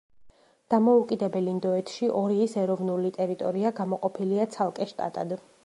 დამოუკიდებელ 0.73 1.49
ინდოეთში 1.51 2.09
ორიის 2.21 2.57
ეროვნული 2.63 3.13
ტერიტორია 3.19 3.75
გამოყოფილია 3.81 4.49
ცალკე 4.57 4.93
შტატად. 4.95 5.37